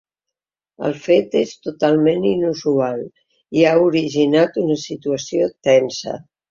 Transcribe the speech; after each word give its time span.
El 0.87 0.95
fet 1.07 1.37
és 1.41 1.51
totalment 1.67 2.25
inusual 2.31 3.07
i 3.61 3.69
ha 3.69 3.77
originat 3.91 4.63
una 4.67 4.83
situació 4.89 5.57
tensa. 5.71 6.23